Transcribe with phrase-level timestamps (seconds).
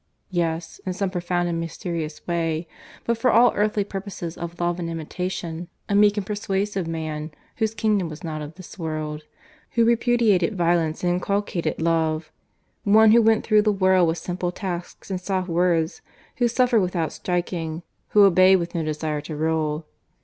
[0.31, 2.67] yes, in some profound and mysterious way,
[3.05, 7.75] but, for all earthly purposes of love and imitation, a meek and persuasive Man whose
[7.75, 9.21] kingdom was not of this world,
[9.73, 12.31] who repudiated violence and inculcated love;
[12.83, 16.01] One who went through the world with simple tasks and soft words,
[16.37, 19.85] who suffered without striking, who obeyed with no desire to rule.